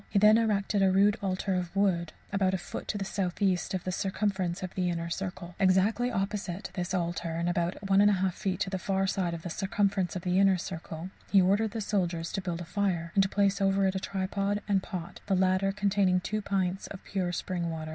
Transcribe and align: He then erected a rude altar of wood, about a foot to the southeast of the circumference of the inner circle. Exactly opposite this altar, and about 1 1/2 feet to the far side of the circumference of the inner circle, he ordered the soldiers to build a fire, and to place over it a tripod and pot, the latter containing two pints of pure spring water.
He 0.09 0.17
then 0.17 0.39
erected 0.39 0.81
a 0.81 0.91
rude 0.91 1.15
altar 1.21 1.53
of 1.53 1.75
wood, 1.75 2.11
about 2.33 2.55
a 2.55 2.57
foot 2.57 2.87
to 2.87 2.97
the 2.97 3.05
southeast 3.05 3.75
of 3.75 3.83
the 3.83 3.91
circumference 3.91 4.63
of 4.63 4.73
the 4.73 4.89
inner 4.89 5.11
circle. 5.11 5.53
Exactly 5.59 6.09
opposite 6.09 6.71
this 6.73 6.91
altar, 6.95 7.29
and 7.35 7.47
about 7.47 7.87
1 7.87 7.99
1/2 7.99 8.33
feet 8.33 8.59
to 8.61 8.71
the 8.71 8.79
far 8.79 9.05
side 9.05 9.35
of 9.35 9.43
the 9.43 9.51
circumference 9.51 10.15
of 10.15 10.23
the 10.23 10.39
inner 10.39 10.57
circle, 10.57 11.11
he 11.29 11.39
ordered 11.39 11.69
the 11.69 11.81
soldiers 11.81 12.31
to 12.31 12.41
build 12.41 12.61
a 12.61 12.65
fire, 12.65 13.11
and 13.13 13.21
to 13.21 13.29
place 13.29 13.61
over 13.61 13.85
it 13.85 13.93
a 13.93 13.99
tripod 13.99 14.63
and 14.67 14.81
pot, 14.81 15.19
the 15.27 15.35
latter 15.35 15.71
containing 15.71 16.19
two 16.19 16.41
pints 16.41 16.87
of 16.87 17.03
pure 17.03 17.31
spring 17.31 17.69
water. 17.69 17.89